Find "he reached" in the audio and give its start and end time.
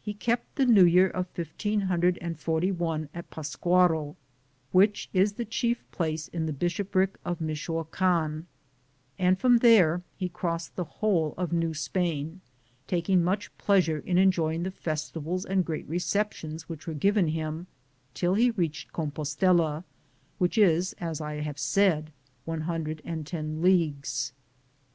18.32-18.94